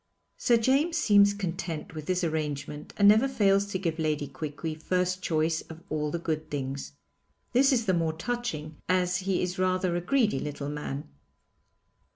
[0.35, 5.21] Sir James seems content with this arrangement and never fails to give Lady Quiqui first
[5.21, 6.93] choice of all the good things.
[7.53, 11.07] This is the more touching as he is rather a greedy little man.